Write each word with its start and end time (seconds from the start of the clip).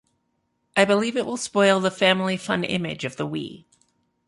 I 0.75 0.83
believe 0.83 1.15
it 1.15 1.27
will 1.27 1.37
spoil 1.37 1.79
the 1.79 1.91
family 1.91 2.35
fun 2.35 2.63
image 2.63 3.05
of 3.05 3.17
the 3.17 3.27
Wii. 3.27 3.65